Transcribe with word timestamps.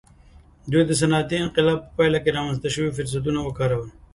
دوی 0.71 0.83
د 0.85 0.91
صنعتي 1.01 1.35
انقلاب 1.39 1.79
په 1.83 1.89
پایله 1.97 2.19
کې 2.23 2.35
رامنځته 2.37 2.69
شوي 2.75 2.91
فرصتونه 2.97 3.39
وکارول. 3.41 3.89